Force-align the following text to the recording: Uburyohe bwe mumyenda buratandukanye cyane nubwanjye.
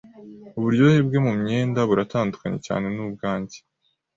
Uburyohe 0.57 0.97
bwe 1.07 1.19
mumyenda 1.25 1.79
buratandukanye 1.89 2.57
cyane 2.67 2.85
nubwanjye. 2.95 3.57